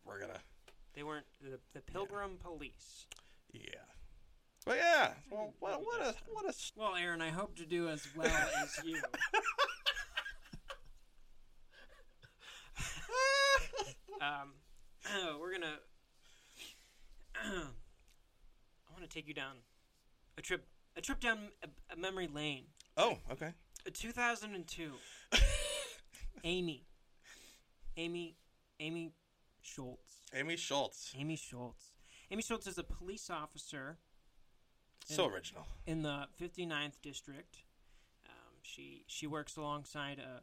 [0.05, 0.39] we're gonna,
[0.95, 3.07] They weren't the, the Pilgrim Police.
[3.53, 3.61] yeah.
[4.67, 7.89] But yeah, well, what, what a what a s- Well, Aaron, I hope to do
[7.91, 8.97] as well as you.
[14.21, 14.53] Um,
[15.41, 15.79] we're gonna.
[18.95, 19.57] I want to take you down
[20.39, 20.65] a trip,
[20.97, 22.65] a trip down a, a memory lane.
[22.97, 23.53] oh okay.
[23.87, 24.93] Uh, 2002.
[26.45, 26.85] Amy.
[27.97, 28.37] Amy.
[28.81, 29.13] Amy
[29.63, 30.23] Schultz.
[30.35, 31.93] Amy Schultz, Amy Schultz.
[32.31, 33.99] Amy Schultz is a police officer
[35.07, 35.67] so And- original.
[35.87, 37.59] in the 59th district.
[38.27, 40.43] Um, she she works alongside a,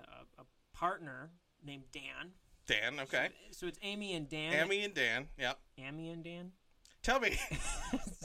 [0.00, 0.44] a a
[0.76, 1.30] partner
[1.64, 2.32] named Dan.
[2.66, 3.28] Dan, okay.
[3.50, 4.54] So, so it's Amy and Dan.
[4.54, 5.52] Amy and Dan, yeah.
[5.78, 6.52] Amy and Dan.
[7.04, 7.36] Tell me,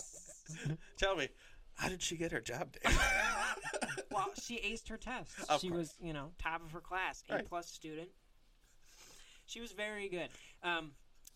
[0.98, 1.28] tell me,
[1.76, 2.94] how did she get her job, Dan?
[4.12, 5.44] Well, she aced her tests.
[5.50, 5.80] Of she course.
[5.80, 7.46] was, you know, top of her class, A Right.
[7.48, 8.10] plus student.
[9.46, 10.30] She was very good.
[10.64, 10.92] Um,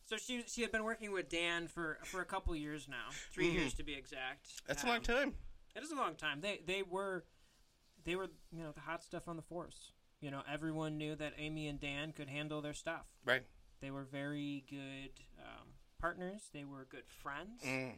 [0.06, 3.46] so she she had been working with Dan for for a couple years now, 3
[3.50, 3.54] Mhm.
[3.54, 4.48] years to be exact.
[4.68, 5.36] That's a long Um, time.
[5.76, 6.42] It is a long time.
[6.42, 7.26] They they were
[8.04, 9.92] they were you know the hot stuff on the force.
[10.20, 13.06] You know everyone knew that Amy and Dan could handle their stuff.
[13.24, 13.46] Right.
[13.82, 15.73] They were very good um,
[16.04, 16.42] partners.
[16.52, 17.64] They were good friends.
[17.66, 17.94] Mm.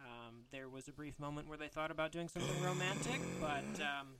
[0.00, 4.16] Um, there was a brief moment where they thought about doing something romantic, but um,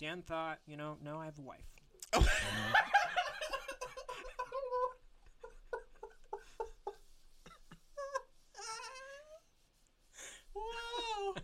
[0.00, 1.66] Dan thought, you know, no, I have a wife.
[10.54, 11.34] Wow.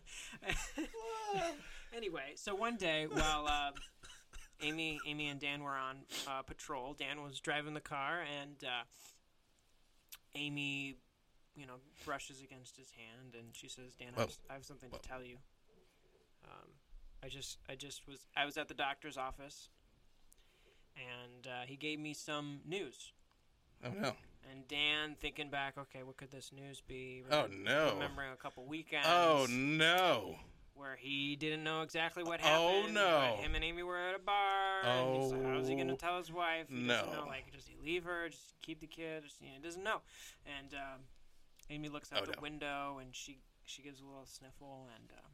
[1.35, 1.51] Wow.
[1.97, 3.71] Anyway, so one day while uh,
[4.61, 8.83] Amy, Amy and Dan were on uh, patrol, Dan was driving the car, and uh,
[10.35, 10.97] Amy,
[11.57, 14.91] you know, brushes against his hand, and she says, "Dan, I have, I have something
[14.91, 15.37] to tell you.
[16.45, 16.69] Um,
[17.23, 19.69] I just, I just was, I was at the doctor's office,
[20.97, 23.13] and uh, he gave me some news."
[23.85, 24.13] Oh no.
[24.51, 27.23] And Dan, thinking back, okay, what could this news be?
[27.31, 27.95] Oh no.
[27.95, 29.07] Remembering a couple weekends.
[29.09, 30.37] Oh no.
[30.75, 32.89] Where he didn't know exactly what happened.
[32.89, 33.37] Oh, no.
[33.41, 34.83] Him and Amy were at a bar.
[34.85, 36.67] and he's like, how's he Oh, gonna tell his wife?
[36.69, 37.05] He no.
[37.13, 37.25] know.
[37.27, 38.29] Like, does he leave her?
[38.29, 39.23] Just keep the kid?
[39.25, 40.01] Just, you know, he doesn't know.
[40.59, 41.01] And um,
[41.71, 42.43] Amy looks out Oh, the no.
[42.43, 45.31] window and she she gives a little sniffle and um,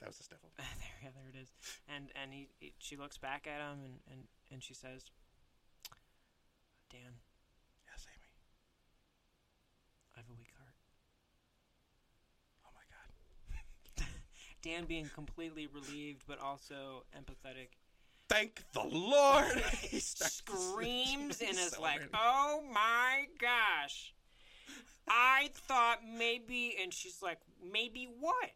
[0.00, 0.50] That was a sniffle.
[0.58, 0.66] there,
[1.02, 1.52] yeah, there it is.
[1.88, 5.04] And and he, he she looks back at him and, and, and she says,
[6.90, 7.22] Dan,
[7.86, 8.28] Yes, Amy.
[10.16, 10.74] I have a weak heart.
[12.66, 14.06] Oh my god.
[14.62, 17.68] Dan being completely relieved but also empathetic.
[18.28, 19.58] Thank the Lord.
[19.80, 22.02] he screams and is like.
[22.14, 24.14] "Oh my gosh!
[25.08, 27.38] I thought maybe," and she's like,
[27.72, 28.50] "Maybe what?"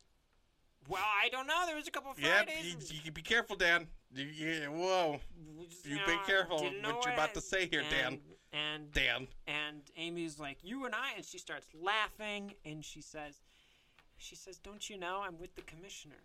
[0.89, 1.65] Well, I don't know.
[1.67, 2.93] There was a couple of Yep, Fridays.
[2.93, 3.89] you, you be careful, Dan.
[4.15, 5.21] You, you, whoa,
[5.69, 8.21] just, you know, be careful what you're about to say here, Dan.
[8.53, 9.27] And Dan.
[9.47, 13.43] and Amy's like, "You and I," and she starts laughing, and she says,
[14.19, 16.17] she says, Don't you know I'm with the commissioner?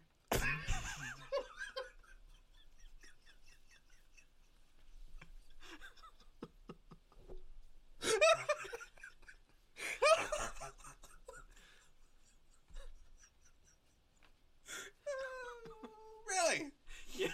[16.28, 16.72] really?
[17.14, 17.28] Yeah.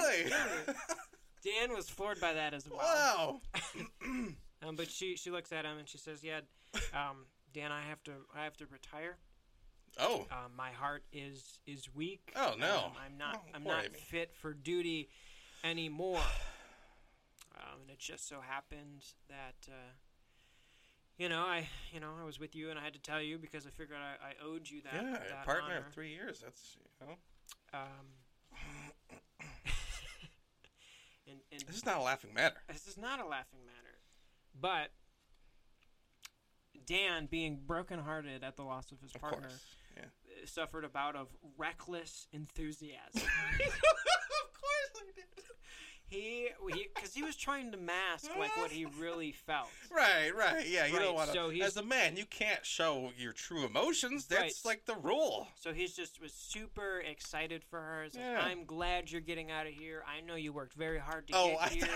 [0.00, 0.32] Really?
[1.42, 2.78] Dan was floored by that as well.
[2.78, 3.40] Wow.
[4.62, 6.40] um, but she she looks at him and she says, "Yeah,
[6.92, 9.16] um, Dan, I have to I have to retire."
[10.00, 10.26] Oh.
[10.30, 12.32] Um, my heart is is weak.
[12.36, 12.84] Oh, no.
[12.86, 13.98] Um, I'm not Oh, I'm not Amy.
[13.98, 15.08] fit for duty
[15.62, 16.22] anymore.
[17.56, 19.92] Um, and it just so happened that uh,
[21.18, 23.36] you know I you know I was with you and I had to tell you
[23.38, 24.94] because I figured I, I owed you that.
[24.94, 25.86] yeah, that partner honor.
[25.92, 26.40] three years.
[26.40, 27.14] That's you know.
[27.74, 28.06] Um,
[31.28, 32.56] and, and This is not a laughing matter.
[32.68, 33.98] this is not a laughing matter,
[34.58, 34.90] but
[36.86, 39.64] Dan, being brokenhearted at the loss of his partner, course.
[39.96, 40.04] Yeah.
[40.46, 42.98] suffered a bout of reckless enthusiasm.
[43.14, 45.24] of course I did.
[46.08, 46.48] he,
[46.94, 49.68] because he, was trying to mask like what he really felt.
[49.92, 50.66] Right, right.
[50.68, 51.34] Yeah, you Right, don't want to.
[51.34, 54.26] so as a man, you can't show your true emotions.
[54.26, 54.70] That's Right.
[54.70, 55.48] like the rule.
[55.60, 58.04] So he's just was super excited for her.
[58.04, 58.40] Like, Yeah.
[58.40, 60.02] I'm glad you're getting out of here.
[60.06, 61.88] I know you worked very hard to Oh, get I, here.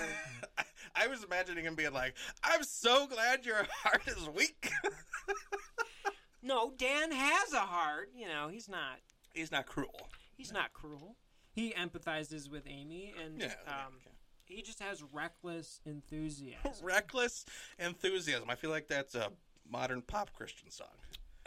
[0.96, 4.70] I was imagining him being like, "I'm so glad your heart is weak."
[6.44, 8.10] No, Dan has a heart.
[8.14, 8.98] You know, he's not.
[9.32, 10.08] He's not cruel.
[10.36, 11.16] He's not cruel.
[11.52, 13.54] He empathizes with Amy, and Yeah.
[13.66, 13.94] um,
[14.44, 16.72] he just has reckless enthusiasm.
[16.82, 17.44] Reckless
[17.78, 18.50] enthusiasm.
[18.50, 19.30] I feel like that's a
[19.68, 20.88] modern pop Christian song.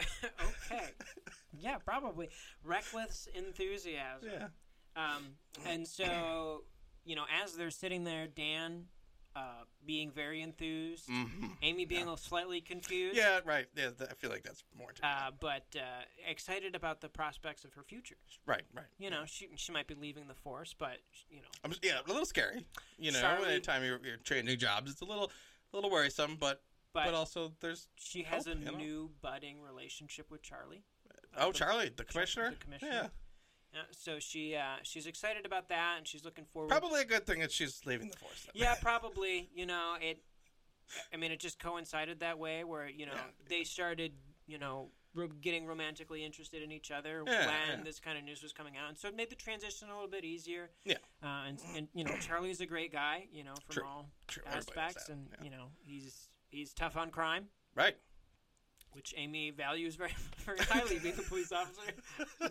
[0.24, 0.90] okay.
[1.58, 2.28] Yeah, probably
[2.64, 4.28] reckless enthusiasm.
[4.32, 4.46] Yeah.
[4.96, 5.24] Um,
[5.66, 6.64] and so,
[7.04, 8.84] you know, as they're sitting there, Dan
[9.36, 13.66] uh, being very enthused, hmm Amy being slightly confused, Yeah, right.
[13.76, 14.90] Yeah, th- I feel like that's more.
[15.02, 15.80] uh, but uh,
[16.26, 18.16] excited about the prospects of her future.
[18.46, 18.86] right, right.
[18.98, 20.98] You know, she she might be leaving the force, but
[21.30, 22.64] you know, I'm, yeah, a little scary.
[22.98, 25.30] You know, Charlie- anytime you're, you're trading new jobs, it's a little,
[25.72, 26.36] a little worrisome.
[26.40, 26.62] But,
[26.92, 28.76] but, but also there's she has hope, a you know?
[28.78, 30.82] new budding relationship with Charlie.
[31.36, 32.50] Uh, oh the- Charlie, the commissioner.
[32.50, 32.90] the commissioner.
[32.92, 33.06] Yeah,
[33.74, 36.70] Yeah, so she uh, she's excited about that, and she's looking forward.
[36.70, 38.44] probably a good thing that she's leaving the force.
[38.46, 38.52] then.
[38.54, 39.50] Yeah, probably.
[39.54, 40.22] You know, it.
[41.12, 43.20] I mean, it just coincided that way, where you know Yeah.
[43.48, 44.12] they started,
[44.46, 44.88] you know,
[45.42, 47.84] getting romantically interested in each other Yeah, when yeah.
[47.84, 50.08] this kind of news was coming out, and so it made the transition a little
[50.08, 50.70] bit easier.
[50.84, 50.94] Yeah.
[51.22, 53.84] Uh, and and you know, Charlie's a great guy, you know, from True.
[53.86, 57.96] all True, aspects, and you know, he's he's tough on crime, right.
[58.92, 60.12] Which Amy values very
[60.44, 61.92] very highly, being a police officer.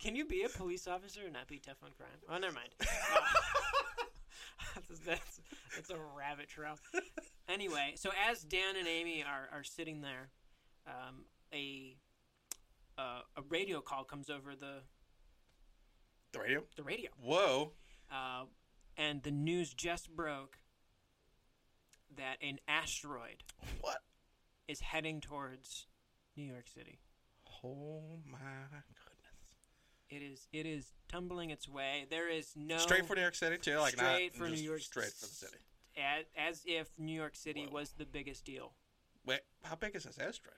[0.00, 2.08] Can you be a police officer and not be tough on crime?
[2.28, 2.68] Oh, never mind.
[2.80, 2.86] Uh,
[4.88, 5.40] that's, that's,
[5.74, 6.78] that's a rabbit trail.
[7.48, 10.30] Anyway, so as Dan and Amy are, are sitting there,
[10.86, 11.96] um, a
[12.98, 14.80] uh, a radio call comes over the
[16.32, 16.62] The radio.
[16.76, 17.72] the radio, Whoa.
[18.12, 18.44] uh,
[18.96, 20.58] and the news just broke
[22.16, 23.42] that an asteroid
[23.80, 23.96] What?
[24.68, 25.86] Is heading towards
[26.36, 26.98] New York City.
[27.62, 29.14] Oh my goodness.
[30.10, 32.06] It is it is tumbling its way.
[32.10, 34.80] There is no Straight for New York City too, like Straight not for New York
[34.80, 35.56] Straight for the city.
[35.96, 37.80] as, as if New York City Whoa.
[37.80, 38.72] was the biggest deal.
[39.26, 40.56] Wait, how big is this asteroid?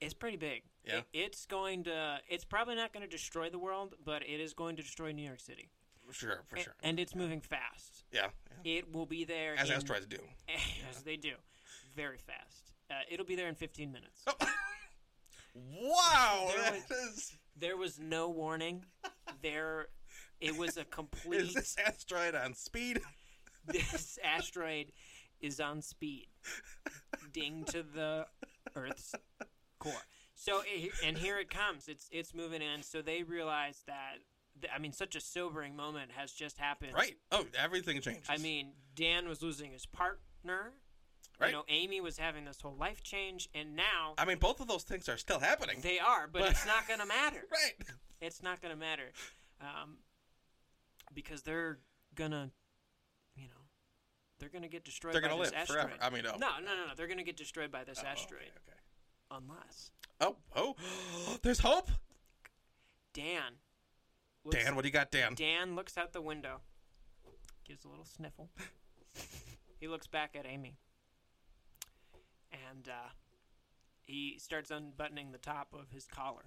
[0.00, 0.62] It's pretty big.
[0.84, 0.98] Yeah.
[0.98, 2.18] It- it's going to.
[2.28, 5.22] It's probably not going to destroy the world, but it is going to destroy New
[5.26, 5.70] York City.
[6.06, 6.74] For sure, for sure.
[6.82, 8.04] And it's moving fast.
[8.12, 8.26] Yeah,
[8.64, 8.78] yeah.
[8.78, 9.54] It will be there.
[9.56, 10.18] As in, asteroids do.
[10.90, 11.32] As they do,
[11.96, 12.73] very fast.
[12.94, 14.22] Uh, it'll be there in 15 minutes.
[14.26, 14.34] Oh.
[15.54, 17.32] Wow, There was- is.
[17.56, 18.84] There was no warning.
[19.40, 19.86] There,
[20.40, 21.40] it was a complete.
[21.42, 23.00] Is this asteroid on speed?
[23.66, 24.90] this asteroid
[25.40, 26.26] is on speed,
[27.32, 28.26] ding to the
[28.74, 29.14] Earth's
[29.78, 29.92] core.
[30.34, 30.62] So,
[31.04, 31.86] and here it comes.
[31.86, 32.82] It's it's moving in.
[32.82, 34.16] So they realize that.
[34.74, 36.94] I mean, such a sobering moment has just happened.
[36.94, 37.16] Right.
[37.30, 38.26] Oh, everything changes.
[38.28, 40.72] I mean, Dan was losing his partner.
[41.40, 41.48] Right.
[41.50, 44.68] You know, Amy was having this whole life change, and now I mean, both of
[44.68, 45.80] those things are still happening.
[45.82, 46.28] they are.
[46.28, 47.44] But But- it's not going to matter.
[47.50, 47.74] right.
[48.20, 49.10] It's not going to matter,
[49.60, 49.98] um,
[51.12, 51.78] because they're
[52.14, 52.50] gonna,
[53.36, 53.68] you know,
[54.38, 55.12] they're gonna get destroyed.
[55.14, 55.82] They're by gonna live asteroid.
[55.86, 55.98] forever.
[56.00, 56.36] I mean, oh.
[56.38, 56.94] No, no, no, no.
[56.96, 58.78] They're going to get destroyed by this Oh, asteroid Okay, okay.
[59.32, 60.76] unless Oh, oh,
[61.42, 61.90] there's hope.
[63.12, 63.54] Dan.
[64.44, 65.34] Looks, Dan, what do you got, Dan?
[65.34, 66.60] Dan looks out the window,
[67.66, 68.50] gives a little sniffle.
[69.80, 70.76] he looks back at Amy,
[72.70, 73.08] and uh,
[74.02, 76.42] he starts unbuttoning the top of his collar.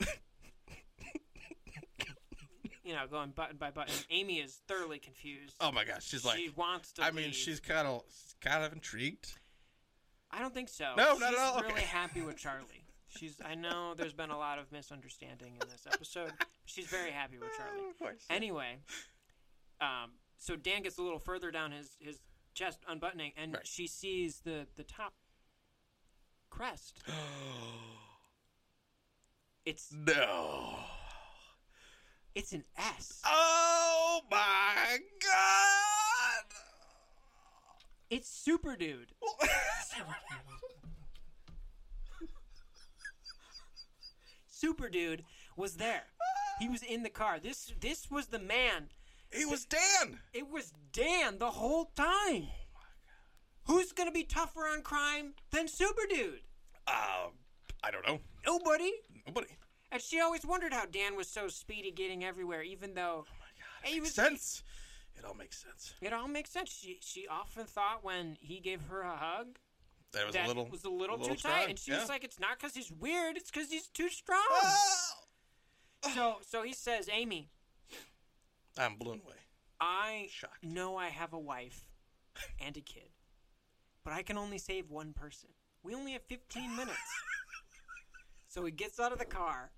[2.83, 3.93] you know, going button by button.
[4.09, 5.55] Amy is thoroughly confused.
[5.59, 6.37] Oh my gosh, she's like.
[6.37, 7.03] she wants to.
[7.03, 7.35] I mean, leave.
[7.35, 8.03] she's kind of
[8.41, 9.33] kind of intrigued.
[10.31, 10.93] I don't think so.
[10.97, 11.61] No, She's not at all.
[11.61, 11.81] really Okay.
[11.85, 12.85] happy with Charlie.
[13.09, 13.35] She's.
[13.43, 16.31] I know there's been a lot of misunderstanding in this episode.
[16.65, 17.89] She's very happy with Charlie.
[17.89, 18.25] Of course.
[18.29, 18.77] Anyway,
[19.81, 22.19] um, so Dan gets a little further down his his
[22.53, 23.67] chest, unbuttoning, and Right.
[23.67, 25.13] she sees the the top
[26.57, 26.99] crest.
[29.65, 30.77] It's no.
[32.33, 33.21] it's an S.
[33.25, 36.45] Oh my god!
[38.09, 39.11] It's Super Dude.
[44.47, 45.25] Super Dude
[45.57, 46.03] was there.
[46.59, 47.37] He was in the car.
[47.37, 48.87] This this was the man.
[49.33, 50.19] It was Dan.
[50.33, 52.47] It was Dan the whole time.
[52.47, 56.46] Oh Who's gonna be tougher on crime than Super Dude?
[56.87, 57.27] Uh,
[57.83, 58.19] I don't know.
[58.45, 58.91] Nobody.
[59.25, 59.47] Nobody.
[59.91, 63.25] And she always wondered how Dan was so speedy getting everywhere, even though
[63.83, 64.13] he Makes was.
[64.15, 64.63] sense.
[65.17, 65.93] It all makes sense.
[66.01, 66.69] It all makes sense.
[66.71, 69.57] She she often thought when he gave her a hug
[70.13, 71.99] That was that a little was a little, too strong, tight, and she yeah.
[71.99, 75.13] was like, "It's not because he's weird; it's because he's too strong." Oh!
[76.13, 77.49] so so he says, "Amy,
[78.77, 79.35] I'm blown away.
[79.81, 80.63] I Shocked.
[80.63, 81.87] know I have a wife
[82.59, 83.09] and a kid,
[84.03, 85.49] but I can only save one person.
[85.87, 86.99] We only have 15 minutes."
[88.49, 89.71] so he gets out of the car.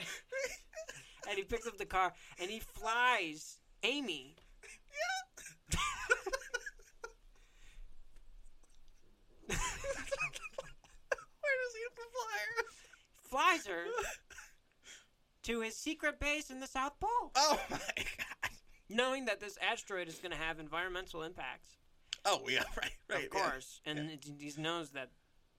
[0.00, 4.34] and he picks up the car and he flies Amy.
[9.46, 9.56] Where
[11.62, 12.64] does he get the flyer?
[13.22, 13.84] Flies her
[15.44, 18.50] to his secret base in the South Pole, Oh my god.
[18.88, 21.76] knowing that this asteroid is going to have environmental impacts.
[22.26, 23.18] Oh yeah, right, right.
[23.18, 23.28] of yeah.
[23.40, 25.10] course, and it, he knows that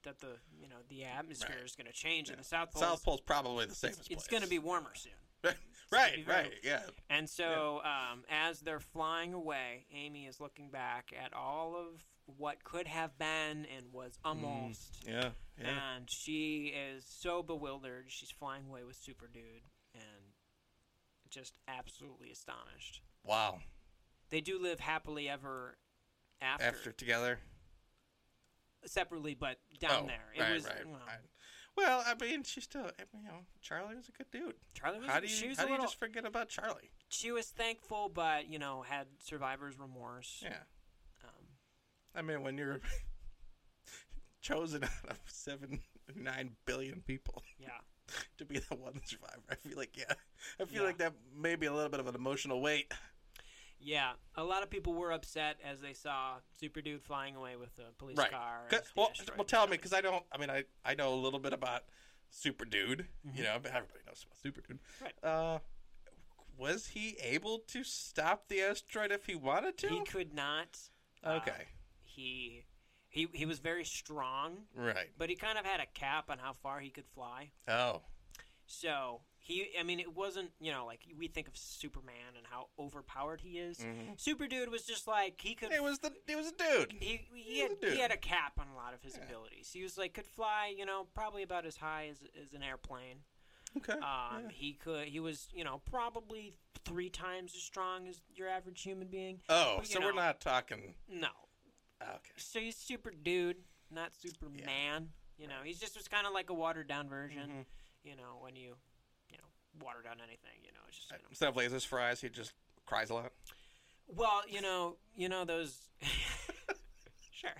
[0.04, 1.64] that the you know the atmosphere Right.
[1.64, 2.82] is going to change in the South Pole.
[2.82, 5.12] South Pole's probably the it's, it's going to be warmer soon.
[5.92, 6.82] right, very- right, yeah.
[7.08, 12.04] And so, um, as they're flying away, Amy is looking back at all of
[12.36, 15.04] what could have been and was almost.
[15.06, 15.68] Yeah, yeah.
[15.96, 18.06] And she is so bewildered.
[18.08, 20.34] She's flying away with Super Dude and
[21.30, 23.00] just absolutely astonished.
[23.24, 23.60] Wow.
[24.30, 25.78] They do live happily ever
[26.40, 27.38] after, After together.
[28.86, 30.32] separately, but down oh, there.
[30.34, 31.18] It right, was right, well, right.
[31.76, 34.54] Well, I mean, she still, you know, Charlie was a good dude.
[34.74, 36.48] Charlie was, How do you, she was how a do you little, just forget about
[36.48, 36.90] Charlie?
[37.08, 40.40] she was thankful, but you know, had survivor's remorse.
[40.42, 40.56] Yeah.
[41.24, 41.44] Um,
[42.16, 42.80] I mean, when you're
[44.40, 45.80] chosen out of seven,
[46.16, 47.68] nine billion people yeah.
[48.38, 50.14] to be the one survivor, I feel like, yeah,
[50.60, 50.88] I feel Yeah.
[50.88, 52.92] like that may be a little bit of an emotional weight.
[53.80, 57.70] Yeah, a lot of people were upset as they saw Super Dude flying away with
[57.78, 58.24] a police car.
[58.24, 58.32] Right.
[58.32, 58.60] car.
[58.70, 60.24] the Well, well, tell me because I don't.
[60.32, 61.84] I mean, I I know a little bit about
[62.30, 63.06] Super Dude.
[63.26, 63.38] Mm-hmm.
[63.38, 64.78] You know, but everybody knows about Super Dude.
[65.00, 65.14] Right.
[65.22, 65.58] Uh,
[66.56, 69.88] was he able to stop the asteroid if he wanted to?
[69.88, 70.78] He could not.
[71.22, 71.66] uh, okay.
[72.02, 72.64] he
[73.08, 75.10] he he was very strong, right.
[75.16, 77.50] but he kind of had a cap on how far he could fly.
[77.68, 78.02] Oh.
[78.66, 82.68] So he, I mean, it wasn't you know like we think of Superman and how
[82.78, 83.78] overpowered he is.
[83.78, 84.20] Mhm.
[84.20, 85.72] Super Dude was just like he could.
[85.72, 86.12] It was the.
[86.28, 86.92] It was a dude.
[87.00, 87.92] he he he had, was a dude.
[87.94, 89.24] he had a cap on a lot of his Yeah.
[89.24, 89.70] abilities.
[89.72, 93.20] He was like could fly, you know, probably about as high as, as an airplane.
[93.76, 93.92] Okay.
[93.94, 94.48] Um, yeah.
[94.52, 95.08] he could.
[95.08, 99.40] He was, you know, probably three times as strong as your average human being.
[99.48, 100.94] Oh, but, so we're not talking.
[101.08, 101.28] No,
[102.02, 102.32] Okay.
[102.36, 103.56] so he's super dude,
[103.90, 105.10] not Superman.
[105.36, 107.50] You know, he's just was kind of like a watered down version.
[107.50, 107.64] Mhm.
[108.04, 108.74] You know, when you, know,
[109.82, 111.10] water down anything, you know, it's just.
[111.10, 111.24] You know.
[111.30, 112.52] Instead of lasers for eyes, he just
[112.86, 113.32] cries a lot.
[114.08, 115.76] Well, you know, you know those.
[117.30, 117.50] sure.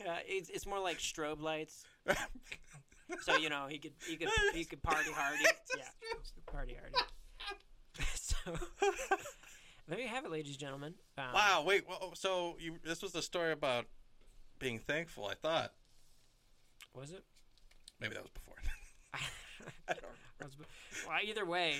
[0.00, 1.84] Yeah, it's it's more like strobe lights.
[3.20, 5.44] So you know he could he could he could party hardy.
[5.76, 5.84] Yeah,
[6.46, 6.96] party hardy.
[8.14, 8.36] so
[9.86, 10.94] there you have it, ladies and gentlemen.
[11.18, 11.64] Um, Wow.
[11.66, 11.86] Wait.
[11.86, 13.84] Well, so you this was the story about
[14.58, 15.26] being thankful.
[15.26, 15.72] I thought
[16.94, 17.22] Was it?
[18.00, 18.54] maybe that was before.
[19.14, 19.18] I
[19.88, 20.18] don't remember.
[21.06, 21.76] Well, either way,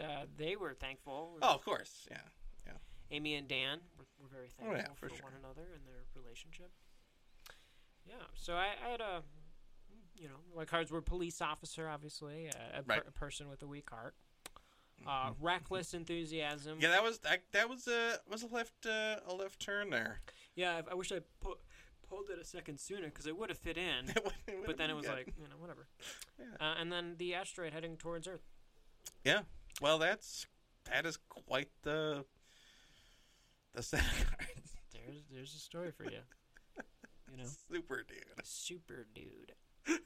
[0.00, 1.38] uh, they were thankful.
[1.42, 2.06] Oh, of course.
[2.10, 2.16] Yeah.
[2.66, 2.72] yeah.
[3.10, 5.24] Amy and Dan were, were very Oh, yeah, thankful for for, sure.
[5.24, 6.70] one another and their relationship.
[8.06, 9.22] Yeah, so I, I had a,
[10.16, 13.66] you know, my cards were police officer, obviously, a, a, per- a person with a
[13.66, 14.14] weak heart,
[15.06, 16.78] uh, reckless enthusiasm.
[16.80, 20.20] Yeah, that was that, that was a was a left uh, a left turn there.
[20.56, 21.58] Yeah, I, I wish I pu-
[22.12, 24.08] pulled it a second sooner because it would have fit in.
[24.16, 25.14] It would've- it but then it was good.
[25.14, 25.86] like, you know, whatever.
[26.38, 26.44] Yeah.
[26.60, 28.42] Uh, and then the asteroid heading towards Earth.
[29.24, 29.40] yeah.
[29.80, 30.46] Well, that's
[30.90, 32.24] that is quite the
[33.74, 34.72] the set of cards.
[34.92, 36.18] There's there's a story for you.
[37.30, 38.44] You know, Super dude.
[38.44, 39.52] super dude.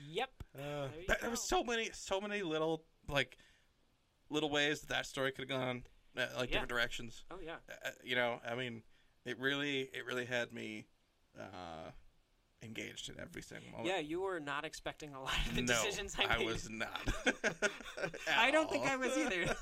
[0.00, 0.30] yep.
[0.58, 3.38] Uh, There there was so many so many little like
[4.28, 5.84] little ways that that story could have gone
[6.16, 6.54] uh, like Yeah.
[6.54, 7.22] different directions.
[7.30, 7.56] Oh yeah.
[7.70, 8.82] Uh, you know, I mean,
[9.24, 10.86] it really it really had me
[11.38, 11.90] uh,
[12.62, 13.88] engaged in every single moment.
[13.88, 16.46] Yeah, you were not expecting a lot of the no, decisions I made.
[16.48, 17.14] I was not.
[18.36, 19.54] I don't think I was either.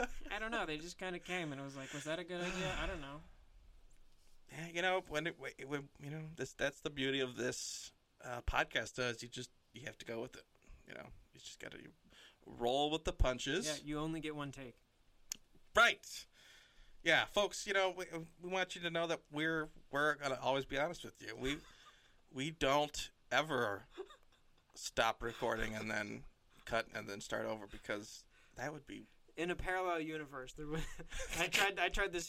[0.34, 0.64] I don't know.
[0.66, 2.72] They just kind of came, and it was like, was that a good idea?
[2.82, 3.06] I don't know.
[4.54, 7.90] Yeah, you know when it, when- when you know this that's the beauty of this
[8.22, 10.44] uh, podcast does you just you have to go with it
[10.86, 11.78] you know you just got to
[12.46, 14.74] roll with the punches Yeah, you only get one take.
[15.74, 16.26] Right.
[17.04, 17.66] Yeah, folks.
[17.66, 18.04] You know, we,
[18.42, 21.34] we want you to know that we're we're gonna always be honest with you.
[21.38, 21.56] We
[22.32, 23.84] we don't ever
[24.74, 26.22] stop recording and then
[26.64, 28.24] cut and then start over because
[28.56, 30.80] that would be In a parallel universe, there was,
[31.40, 31.78] I tried.
[31.80, 32.20] I tried this